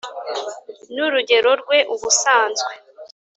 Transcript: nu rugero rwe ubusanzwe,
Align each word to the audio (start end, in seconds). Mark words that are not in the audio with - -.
nu 0.95 1.05
rugero 1.13 1.51
rwe 1.61 1.77
ubusanzwe, 1.93 2.71